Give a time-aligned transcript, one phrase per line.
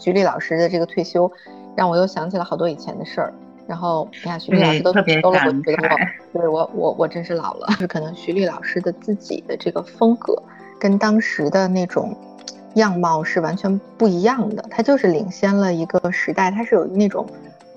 [0.00, 1.30] 徐丽老师的这个退休，
[1.76, 3.32] 让我又想起了好多以前的事儿。
[3.66, 5.88] 然后你看徐丽老师都退休了，我觉得
[6.32, 7.66] 我，对我我我真是老了。
[7.72, 10.42] 就 是可能徐丽老师的自己的这个风格，
[10.80, 12.16] 跟当时的那种
[12.76, 14.64] 样貌是完全不一样的。
[14.70, 17.26] 她就是领先了一个时代，她是有那种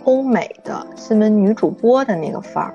[0.06, 2.74] 欧美的新闻女主播的那个范儿。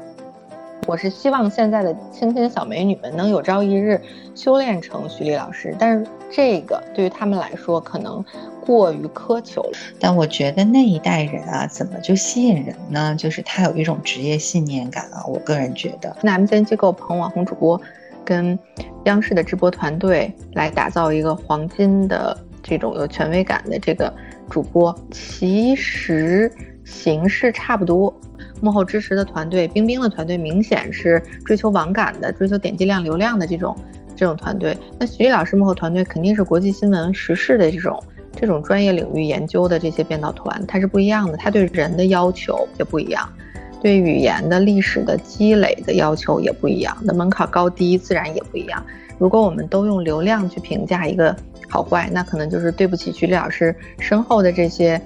[0.87, 4.01] 我是希望现在的青青小美女们能有朝一日
[4.37, 8.25] 修炼成徐丽老师，但是这个对于他们来说可能
[8.65, 9.73] 过于苛求了。
[9.99, 13.17] 但我觉得那一代人啊，怎么就吸引人呢？
[13.17, 15.27] 就是他有一种职业信念感啊。
[15.27, 17.81] 我个人觉得，那 MCN 机构捧网红主播，
[18.25, 18.57] 跟
[19.07, 24.13] 央视的直播团队来打造一个黄金的这种有权威感的这个
[24.49, 26.49] 主播，其实
[26.85, 28.15] 形式差不多。
[28.61, 33.77] 幕后支持的团队，冰冰的团队明显是追求网感的，追求点击量、流量的这种
[34.15, 34.77] 这种团队。
[34.99, 38.03] 那徐艺老师幕后团队肯定是国际新闻时事的这种
[38.33, 43.29] 这种专业领域研究的这些编导团，它是不一样的，它对人的要求也不一样，
[43.83, 48.83] 对语言的历史的积累的要求也不一样，那门槛高低自然也不一样。
[49.19, 51.35] 如果我们都用流量去评价一个
[51.69, 55.01] 好坏，那可能就是对不起徐丽老师身后的这些。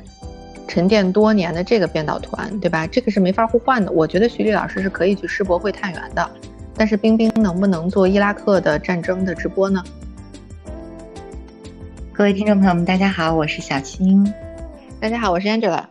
[0.70, 2.86] 沉淀多年的这个编导团，对吧？
[2.86, 3.90] 这个是没法互换的。
[3.90, 6.30] 我觉得徐丽老师是可以去世博会探员的，
[6.76, 9.82] 但是冰冰能不能做伊拉克的战争的直播呢？
[12.12, 14.32] 各位听众朋友们，大家好，我是小青。
[15.00, 15.82] 大家好，我是 Angela。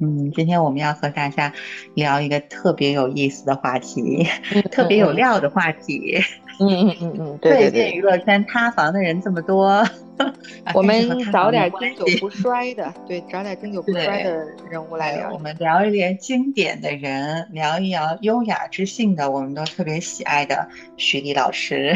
[0.00, 1.52] 嗯，今天我们要和大家
[1.92, 4.26] 聊一个特别有意思的话题，
[4.72, 6.16] 特别有料的话题。
[6.60, 9.84] 嗯嗯嗯嗯，对对对，娱乐圈塌房的人这么多。
[10.72, 10.94] 我们
[11.32, 15.32] 找点经久不衰的，对，找点经久不衰的人物来聊。
[15.32, 21.92] 我们聊一聊经典的人，聊一聊优雅知性的，我们都特别喜爱的徐丽老师。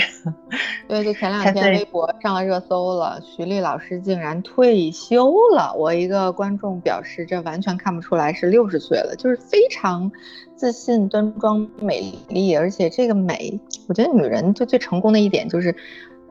[0.89, 5.73] 对，就前两天微博上了热搜了，徐丽老师竟然退休了。
[5.77, 10.11] 我一个观众表示，这完全看不出来是六十岁了，就是非常
[10.59, 15.75] 自信、端庄、美丽，而且这个美，我觉得女人就最成功的一点就是。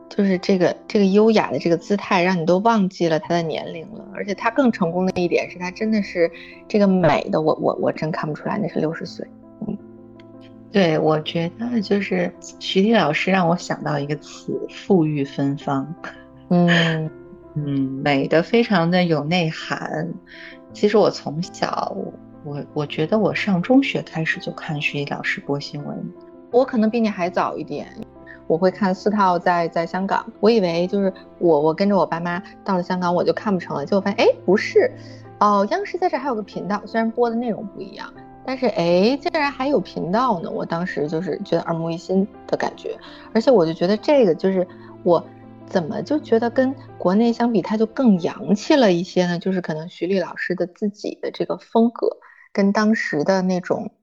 [0.10, 4.08] 就是这个这个优雅的这个姿态，让你都忘记了她的年龄了。
[4.16, 6.32] 而且她更成功的一点是，她真的是
[6.66, 9.28] 这个美的，我我我真看不出来那是六十岁。
[9.68, 9.78] 嗯，
[10.72, 15.94] 对，我觉得就是徐丽老师让我想到一个词：馥郁芬芳。
[16.48, 17.12] 嗯
[17.56, 20.14] 嗯，美的非常的有内涵。
[20.72, 21.96] 其实我从小，
[22.48, 26.14] 我我觉得我上中学开始就看徐丽老师播新闻。
[26.50, 27.94] 我可能比你还早一点。
[28.48, 34.90] 我会看四套在在香港，我以为就是我我跟着我爸妈到了香港我就看不成了，结果发现哎不是，
[35.42, 38.10] 哦央视在这还有个频道，虽然播的内容不一样，
[38.46, 42.98] 但是哎竟然还有频道呢，我当时就是觉得耳目一新的感觉，
[43.34, 44.66] 而且我就觉得这个就是
[45.04, 45.22] 我
[45.66, 49.38] 怎么就觉得跟国内相比它就更洋气了一些呢？
[49.38, 52.16] 就是可能徐丽老师的自己的这个风格
[52.58, 53.94] 跟当时的那种。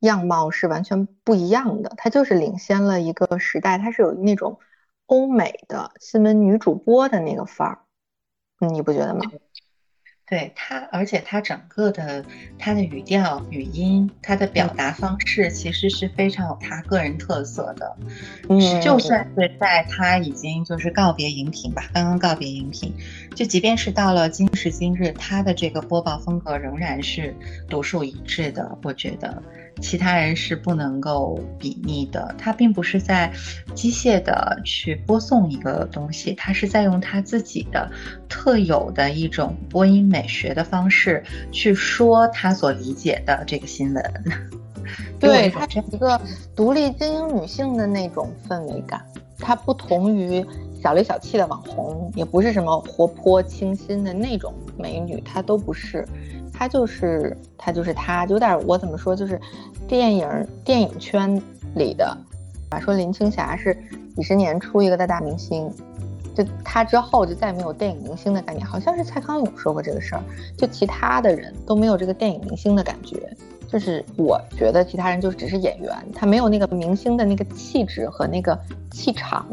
[0.00, 4.58] 样貌是完全不一样的，她就是领先了一个时代，她是有那种
[5.04, 7.78] 欧美的新闻女主播的那个范儿，
[8.72, 9.20] 你不觉得吗？
[10.30, 12.24] 对他，而且他整个的
[12.56, 17.96] 他的语调、语音，他的表达方式，其实是非常有他个人特色的。
[18.48, 22.94] 嗯，就算是在他已经就是告别荧屏吧，刚刚告别荧屏，
[23.34, 27.34] 就即便是到了今时今日，他的这个播报风格仍然是
[27.68, 28.78] 独树一帜的。
[28.84, 29.42] 我觉得
[29.80, 32.34] 其他人是不能够比拟的。
[32.38, 33.30] 他并不是在
[33.74, 37.90] 机械的去播送一个东西，他是在用他自己的
[38.28, 40.26] 特有的一种播音美。
[40.30, 44.14] 学的方式去说他所理解的这个新闻，
[45.18, 46.20] 对，它是一个
[46.54, 49.04] 独立精英女性的那种氛围感。
[49.36, 50.44] 它不同于
[50.80, 56.06] 小里小气的网红，也不是什么活泼清新的那种美女，她都不是。
[56.60, 59.40] 他就是他就是他，有点我怎么说，就是
[59.88, 60.28] 电影
[60.62, 61.40] 电影圈
[61.74, 62.14] 里的，
[62.82, 63.74] 说林青霞是
[64.14, 65.72] 几十年出一个的大明星。
[66.34, 70.22] 就他之后就再也没有电影明星的概念，好像是蔡康永说过这个事儿。
[70.54, 73.34] 就其他的人都没有这个电影明星的感觉，
[73.66, 78.58] 就是我觉得其他人就只是演员，他没有那个明星的那个气质和那个
[78.90, 79.46] 气场。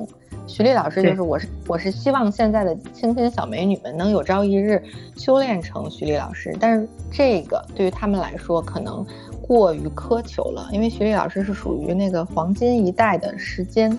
[0.47, 4.81] 徐丽老师就是我是我是希望现在的青青小美女们能有朝一日
[5.15, 9.05] 修炼成徐丽老师，但是这个对于他们来说可能
[9.41, 13.95] 过于苛求了，因为徐丽老师是属于那个黄金一代的时间，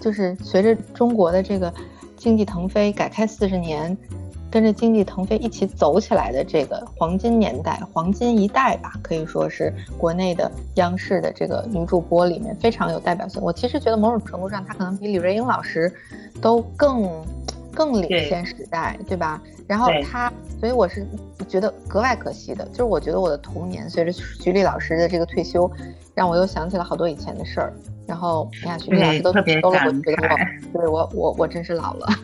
[0.00, 1.72] 就是随着中国的这个。
[2.16, 3.96] 经济腾飞，改开四十年，
[4.50, 13.40] 跟着经济腾飞一起走起来的这个黄金年代、黄金一代吧，可以说是国内的央视的这个女主播里面非常有代表性。
[13.40, 15.92] 我其实觉得某种程度上，她可能比李瑞英老师
[16.40, 17.08] 都更
[17.72, 19.40] 更领先时代，对吧？
[19.68, 21.06] 然后她，所以我是
[21.48, 25.70] 觉得格外可惜的，就是我觉得我的童年随着徐丽老师的这个退休，
[26.12, 27.72] 让我又想起了好多以前的事儿。
[28.10, 32.08] 然后徐丽老师都特别感慨，对我我我真是老了。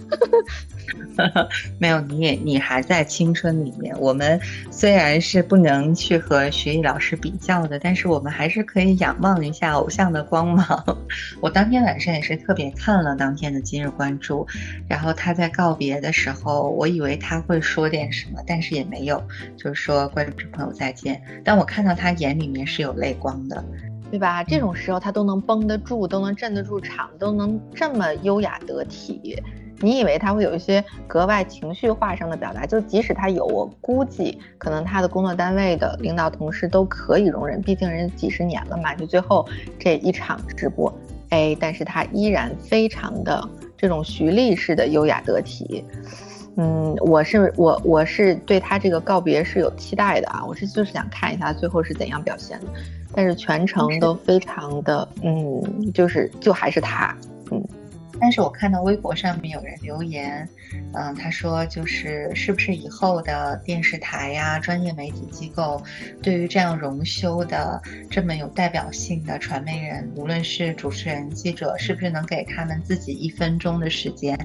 [1.78, 3.98] 没有，你也你还在青春里面。
[3.98, 4.38] 我们
[4.70, 10.98] 虽然是不能去和徐艺老师比较的，但是我们还是可以仰望一下偶像的光芒。
[11.40, 14.46] 我当天晚上也是特别看了当天的今日关注，
[14.86, 19.22] 然后他在告别的时候，我以为他会说点什么，但是也没有，
[19.56, 21.22] 就是说观众朋友再见。
[21.42, 23.64] 但我看到他眼里面是有泪光的，
[24.10, 24.42] 对吧？
[24.44, 29.42] 这种时候他都能绷得住，都能镇得住场，都能这么优雅得体。
[29.80, 38.94] 你以为他会有一些格外情绪化上的表达，就即使他有，我估计可能他的工作单位的领导同事都可以容忍，毕竟人几十年了嘛。
[38.94, 39.46] 就最后
[39.78, 40.90] 这一场直播，
[41.28, 45.84] 哎，但是他依然非常的这种徐丽式的优雅得体。
[46.56, 52.66] 嗯，我是我我是对他这个告别是有期待的啊，我是就是想看一下最后是怎样表现的，
[53.14, 57.35] 但是全程都非常的，嗯，就是就还是他，嗯。
[58.18, 60.48] 但是我看到微博上面有人留言，
[60.94, 65.80] 嗯，他说就是是不是以后的电视台呀、专业媒体机构，
[66.22, 67.80] 对于这样荣休的
[68.10, 74.38] 这么有代表性的传媒人，无论是主持人、记者，是不是能给他们自己一分钟的时间，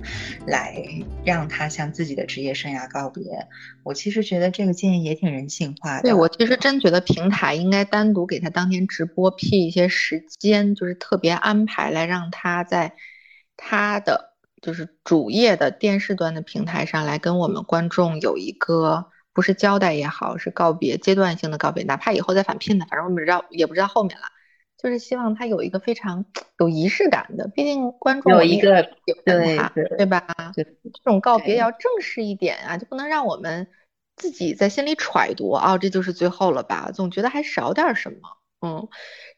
[0.45, 0.75] 来
[1.23, 3.23] 让他向自己的职业生涯告别？
[3.83, 6.03] 我其实觉得这个建议也挺人性化的。
[6.03, 12.93] 对我其实真觉得平台应该单独给他当天直播辟一些时间，就是特别安排来让他在。
[13.63, 24.23] 他的就是主页的电视端的平台上来跟我们观众有一个不是交代也好，是告别阶段性的告别，哪怕以后再返聘的，反正我们不知道也不知道后面了，
[24.77, 26.25] 就是希望他有一个非常
[26.57, 28.81] 有仪式感的，毕竟观众有一个
[29.23, 29.57] 对
[29.97, 30.25] 对吧？
[30.55, 30.65] 这
[31.03, 33.67] 种告别要正式一点啊，就不能让我们
[34.15, 36.91] 自己在心里揣度啊，这就是最后了吧？
[36.91, 38.40] 总觉得还少点什么。
[38.63, 38.87] 嗯，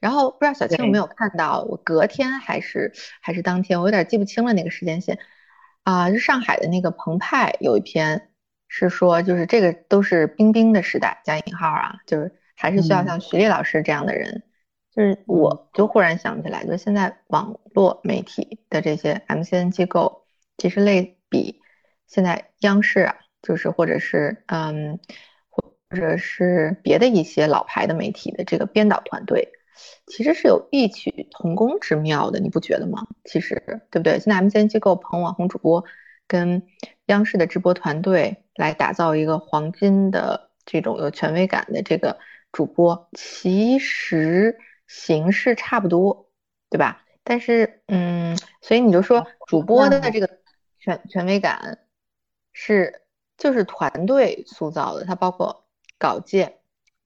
[0.02, 2.92] 然后不知道小青有没有看到，我隔天还是
[3.22, 5.18] 还是当天，我有点记不清了那个时间线
[5.84, 6.10] 啊。
[6.12, 8.30] 是上海的那个澎湃有一篇
[8.68, 14.44] 是说，就是这个都是冰冰的时代加引号啊，就是还是需要像徐丽老师这样的人。
[14.92, 20.26] 就是我就忽然想起来，就现在网络媒体的这些 MCN 机构，
[20.58, 21.62] 其实类比
[22.08, 25.00] 现在央视啊，就是或者是嗯。
[25.94, 29.48] 或者是别的一些老牌的媒体的这个编导团队，
[30.08, 33.06] 其实是有异曲同工之妙的，你不觉得吗？
[33.26, 33.62] 其实
[33.92, 34.14] 对不对？
[34.14, 35.86] 现在 M C N 机构捧网红主播，
[36.28, 36.64] 跟
[37.06, 42.18] 央视的直播团队来打造一个黄金的这种有权威感的这个
[42.52, 44.58] 主播，其实
[44.88, 46.28] 形式差不多，
[46.72, 47.04] 对吧？
[47.24, 50.28] 但是，嗯，所以你就说主播的这个
[50.80, 51.78] 权权威感
[52.52, 53.04] 是
[53.38, 55.63] 就是团队塑造的，它包括。
[56.04, 56.52] 稿件、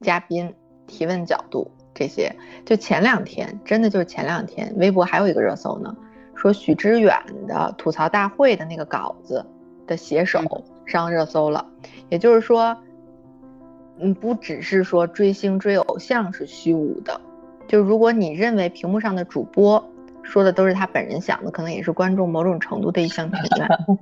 [0.02, 0.52] 嘉宾、
[0.88, 2.36] 提问角度这些，
[2.66, 5.96] 就前两天，真的就是前两天，微博还有一个热搜呢，
[6.34, 7.16] 说许知远
[7.48, 9.46] 的吐槽大会的那个稿子
[9.86, 10.42] 的写手
[10.88, 11.64] 上热搜了。
[12.10, 12.76] 也就是说，
[14.00, 17.22] 嗯，不只是说追星追偶像是虚无的，
[17.68, 19.92] 就如果你认为屏幕上的主播
[20.24, 24.00] 说的都是他本人想的，可能也是观众某种程度的一厢情愿。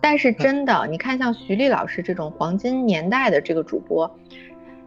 [0.00, 4.18] 但是真的，你看像徐丽老师这种黄金年代的这个主播，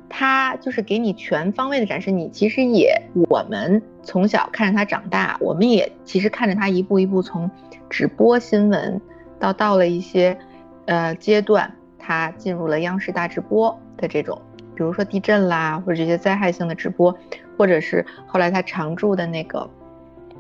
[0.08, 2.10] 他就是给你全方位的展示。
[2.12, 7.50] 你其实也，我们从小看着他长大，我们也其实看着他一步一步从
[7.90, 9.00] 直播新闻
[9.40, 10.38] 到到了一些
[10.86, 14.42] 呃阶段，他进入了央视大直播的这种，
[14.76, 17.16] 比如说地震啦，或者这些灾害性的直播，
[17.58, 19.70] 或者是后来他常驻的那个。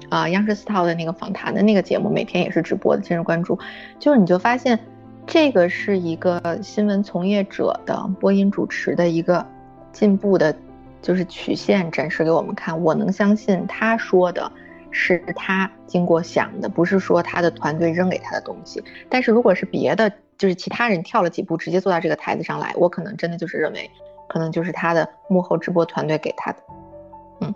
[0.08, 3.60] 啊，央视四套的那个访谈的那个节目，每天也是直播的，今日关注，
[4.00, 4.80] 就是你就发现，
[5.28, 9.46] 这个是一个新闻从业者的播音主持的一个
[9.92, 10.56] 进步的，
[11.02, 12.82] 就是曲线展示给我们看。
[12.82, 14.52] 我能相信他说的
[14.90, 18.84] 是他经过想的，不是说他的团队扔给他的东西。
[19.10, 23.92] 但是如果是别的，就是其他人跳了几步直接坐到这个台子上来，我可能真的就是认为，
[24.28, 26.58] 可能就是他的幕后直播团队给他的，
[27.42, 27.54] 嗯。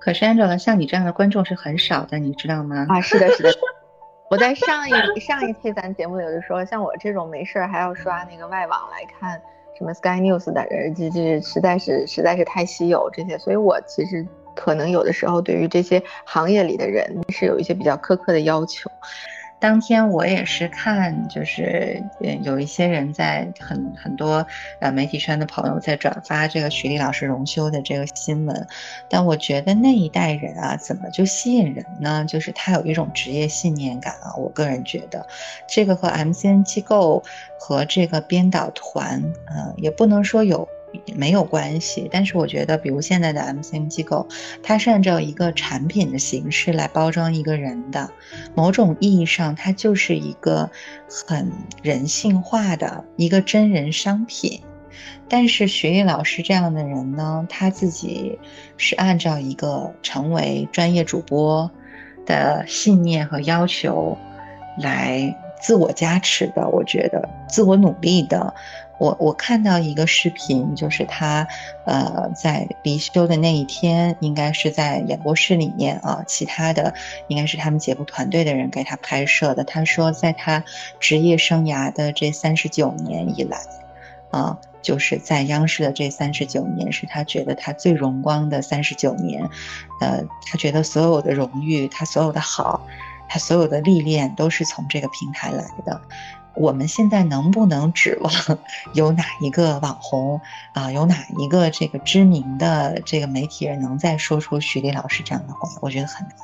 [0.00, 2.86] 可是 Angela，像你这样的观众是很少的，你知道吗？
[2.88, 3.50] 啊，是的，是的。
[4.30, 9.40] 我在上一上一期咱节目里就说，像我这种没事还要刷那个外网来看
[9.76, 18.90] 什么 Sky News 的人，这这实在是实在是太稀有这些，所以我其实可能有的时候对于这些行业里的人是有一些比较苛刻的要求。
[19.60, 22.02] 当天我也是看，就是
[22.42, 24.44] 有一些人在很很多
[24.80, 28.66] 呃媒体圈的朋友在转发这个徐丽老师荣休的这个新闻，
[29.10, 32.24] 但我觉得那一代人啊，怎么就吸引人呢？
[32.24, 34.34] 就是他有一种职业信念感啊。
[34.38, 35.26] 我个人觉得，
[35.68, 37.22] 这个和 MCN 机构
[37.58, 40.66] 和这个编导团，呃，也不能说有。
[41.14, 44.26] 没有关系，但是我觉得，比如现在的 MCN 机构，
[44.62, 48.10] 它是按照一个产品的形式来包装一个人的，
[48.54, 50.70] 某种意义上，它就是一个
[51.26, 51.50] 很
[51.82, 54.60] 人性化的一个真人商品。
[55.28, 58.38] 但是徐艺老师这样的人呢，他自己
[58.76, 61.70] 是按照一个成为专业主播
[62.26, 64.18] 的信念和要求
[64.78, 68.54] 来自我加持的，我觉得自我努力的。
[68.98, 71.48] 我我看到一个视频，就是他，
[71.86, 76.92] 呃，在离休的那一天，应该是在演播室里面啊，其他的
[77.26, 79.64] 应该是他们节目团队的人给他拍摄的。
[79.64, 80.62] 他说，在他
[80.98, 83.56] 职业生涯的这三十九年以来，
[84.32, 89.48] 啊，就是在央视的这三十九年，是他觉得他最荣光的三十九年，
[90.02, 92.86] 呃，他觉得所有的荣誉，他所有的好，
[93.30, 96.00] 他所有的历练，都是从这个平台来的。
[96.54, 98.32] 我们现在能不能指望
[98.92, 100.40] 有哪一个网红
[100.74, 105.70] 啊，有哪一个这个知名的这个媒体人能再说出徐丽老师这样的话？
[105.80, 106.36] 我觉得很难。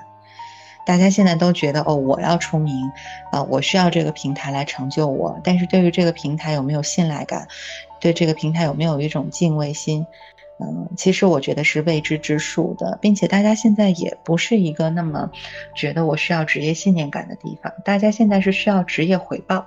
[0.87, 2.93] 大家现在都觉得哦，我要出名，
[3.33, 5.41] 啊，我需要这个平台来成就我。
[5.43, 7.49] 但是对于这个平台有没有信赖感，
[7.99, 10.07] 对这个平台有没有一种敬畏心，
[10.59, 15.31] 嗯，其实我觉得是未知之数的，并且大家现在也不是一个那么
[15.75, 19.67] 觉得我需要职业信念感的地方，大家现在是需要职业回报。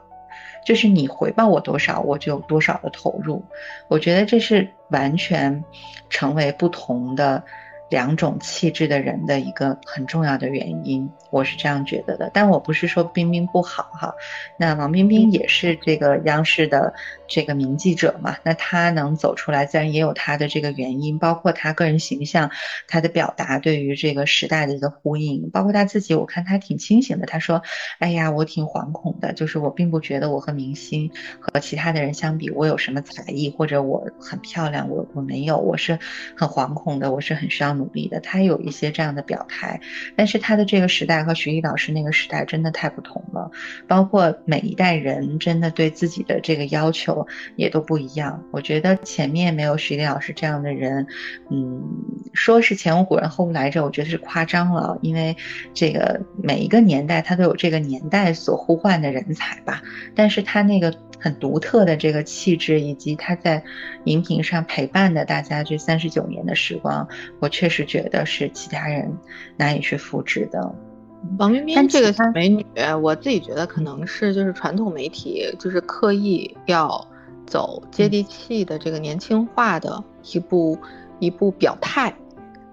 [0.65, 3.43] 就是你回报我多少，我就有多少的投入。
[3.87, 5.63] 我觉得这是完全
[6.09, 7.43] 成为不同的。
[7.89, 12.29] 两种气质的人的一个很重要的原因，我是这样觉得的。
[12.33, 14.13] 但我不是说冰冰不好哈，
[14.57, 16.93] 那王冰冰也是这个央视的
[17.27, 22.51] 这个名记者嘛，那她能走出来，自然也有她的这个原因，包括她个人形象，
[22.87, 27.25] 她的表达对于这个时代的一个呼应，包括她自己，我看她挺清醒的。
[27.25, 27.63] 她说
[27.97, 35.97] ：“哎呀，我挺惶恐的，就是我并不觉得我和明星和其他的人相比，我有什么才艺或者我很漂亮，我我没有，我是
[36.37, 39.79] 很惶恐的，我是很需要。”努力的，他有一些这样的表态，
[40.15, 43.49] 但是他的这个时代和徐艺老师那个时代真的太不同了，
[43.87, 48.43] 包括每一代人真的对自己的这个要求也都不一样。
[48.51, 51.07] 我觉得前面没有徐艺老师这样的人，
[51.49, 51.81] 嗯，
[52.33, 55.35] 说是前无古人后无来者，我觉得是夸张了，因为
[55.73, 59.81] 这个每一个年代他都有这个年代所呼唤的人才吧，
[60.13, 60.93] 但是他那个。
[61.21, 63.61] 很独特的这个气质，以及他在
[64.05, 67.09] 荧屏上陪伴的大家这三十九年的时光，
[67.41, 69.15] 我确实觉得是其他人
[69.55, 70.75] 难以去复制的。
[71.37, 72.65] 王冰冰这个美女，
[73.01, 77.05] 我自己觉得可能是就是传统媒体就是刻意要
[77.45, 80.77] 走接地气的这个年轻化的一部
[81.19, 82.13] 一部表态，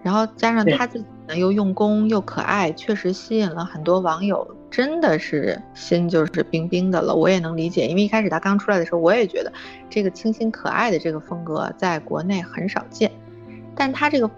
[0.03, 4.57] 然后加上她自己呢又用功又可爱，确实吸引了很多网友。
[4.69, 9.51] 真的是心就是冰冰的了，我也能理解，因为一开始她刚出来的时候，我也觉得
[9.89, 13.11] 这个清新可爱的这个风格在国内很少见，
[13.75, 14.29] 但她这个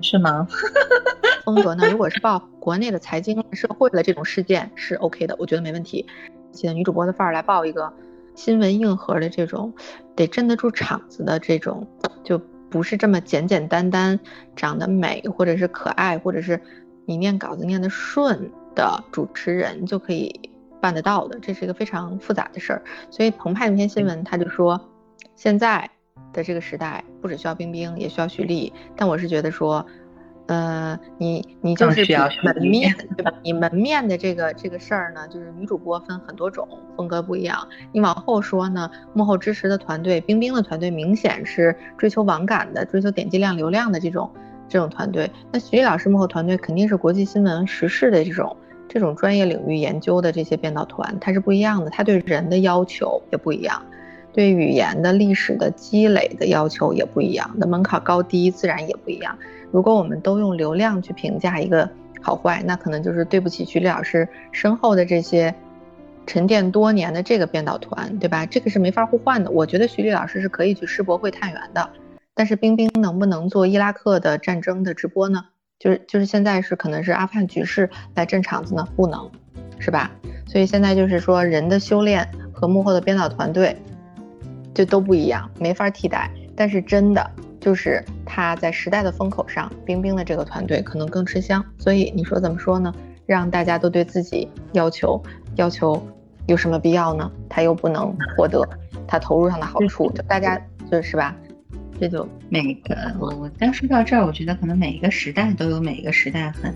[0.00, 0.46] 是吗？
[1.44, 1.90] 风格呢？
[1.90, 6.06] 如果是报国内的财经社会的这种事件是 OK 的，我觉得没问题。
[6.52, 7.92] 记得女主播的范儿来报一个
[8.36, 9.74] 新闻硬核的这种，
[10.14, 11.86] 得镇得住场子的这种，
[12.22, 12.38] 就
[12.70, 14.20] 不是这么简简单单
[14.54, 16.60] 长得美或者是可爱，或者是
[17.06, 18.50] 你念稿子念得顺。
[18.74, 20.48] 的主持人就可以
[20.80, 22.82] 办得到的，这是一个非常复杂的事儿。
[23.10, 24.80] 所以澎湃那篇新闻他就说，
[25.36, 25.90] 现在
[26.32, 28.70] 的这个时代不只需要冰冰，也需要徐丽。
[28.94, 29.86] 但我是觉得说，
[30.46, 32.04] 呃，你你就是
[32.42, 33.32] 门面对吧？
[33.42, 37.66] 你门面的这个这个事儿呢，就是女主播分很多种，风格不一样。
[37.92, 44.30] 你往后说呢，幕后支持的团队，冰冰的团队明显是追求网感的，追求点击量、流量的这种
[44.68, 45.30] 这种团队。
[45.52, 48.54] 那徐丽老师幕后团队肯定是国际新闻、时事的这种。
[48.88, 53.82] 这种专业领域研究的这些编导团，它是不一样的，它对人的要求也不一样，
[54.32, 59.36] 对语言的历史的积累的要求也不一样，那门槛高低自然也不一样。
[59.70, 61.88] 如果我们都用流量去评价一个
[62.20, 65.54] 好坏，那可能就是对不起徐丽老师身后的这些
[66.26, 68.46] 沉淀多年的这个编导团，对吧？
[68.46, 69.50] 这个是没法互换的。
[69.50, 71.90] 我觉得徐丽老师是可以去世博会探员的，
[72.34, 75.44] 但是冰冰能不能做伊拉克的战争的直播呢？
[75.78, 79.28] 就是就是现在是可能是阿富汗局势来镇场子呢，不能，
[79.80, 80.10] 是吧？
[80.46, 83.76] 所以现在就是说人的修炼和幕后的编导团队，
[84.74, 86.30] 就都不一样，没法替代。
[86.54, 91.64] 但是真的就是他在时代的风口上，冰冰的这个团队可能更吃香。
[91.78, 92.92] 所以你说怎么说呢？
[93.26, 95.22] 让大家都对自己要求
[95.56, 96.00] 要求
[96.46, 97.30] 有什么必要呢？
[97.48, 98.68] 他又不能获得
[99.06, 100.60] 他投入上的好处，就大家
[100.90, 101.34] 就是吧？
[102.00, 106.74] 这就每个我我刚说到这儿，我觉得可能每一个时代都有每一个时代很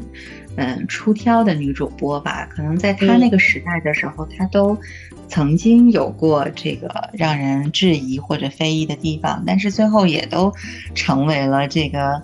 [0.56, 2.46] 嗯出挑的女主播吧。
[2.46, 4.78] 可能在她那个时代的时候，她都
[5.28, 10.52] 曾经有过这个让人质疑或者非议的地方，但是最后也都
[10.94, 12.22] 成为了这个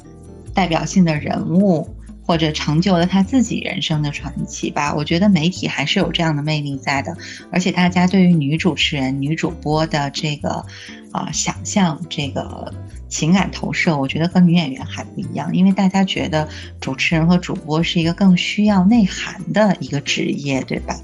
[0.55, 1.89] 代表性的人物。
[2.25, 4.95] 或者成就了她自己人生的传奇吧。
[4.95, 7.15] 我觉得媒体还是有这样的魅力在的，
[7.51, 10.65] 而且大家对于女主持人、女主播的这个
[11.13, 12.73] 啊想象、这个
[13.09, 15.55] 情感投射，我觉得和女演员还不一样。
[15.55, 16.49] 因为大家觉得
[16.81, 20.95] 主持人和主播是一个更需要内涵的一个职业，对吧？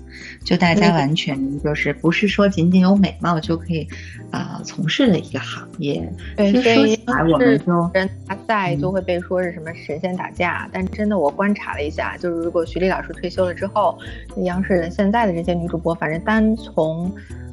[0.44, 3.86] 就大家完全就是不是说仅仅有美貌就可以
[4.30, 6.10] 啊从事的一个行业。
[6.36, 13.98] 对，说起来我们就人大赛就会被说是什么神仙打架，但真的我观察了一下，就是如果徐丽老师退休了之后，
[14.44, 17.12] 央视的现在的这些女主播，反正单从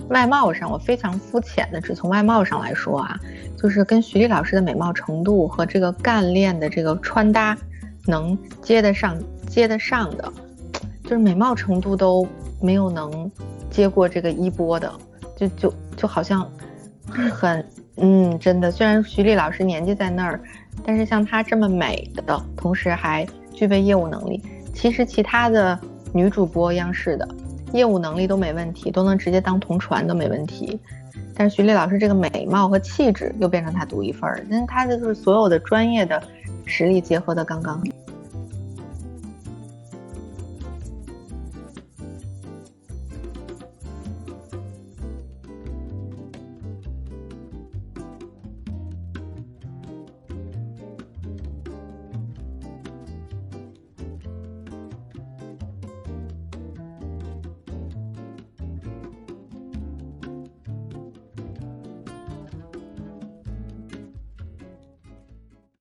[0.09, 3.19] 外貌上，我非常肤浅的只从外貌上来说啊，
[3.57, 7.57] 就是跟徐丽老师的美貌程度和这个干练的这个穿搭
[8.05, 10.31] 能接得上接得上的，
[11.03, 12.27] 就是美貌程度都。
[12.61, 13.29] 没有能
[13.69, 14.91] 接过这个衣钵的，
[15.35, 16.49] 就就就好像
[17.09, 17.63] 很
[17.97, 18.71] 嗯，真的。
[18.71, 20.39] 虽然徐丽老师年纪在那儿，
[20.83, 24.41] 但是像她这么美的，同时还具备业务能力，
[24.73, 25.77] 其实其他的
[26.13, 27.27] 女主播央视的
[27.73, 30.79] 业务能力都没问题，都能直接当同传都没问题。
[31.33, 36.21] 但是徐丽老师这个美貌和气质又变成她独一份儿，因为她就是所有的专业的
[36.65, 37.81] 实力结合的刚刚。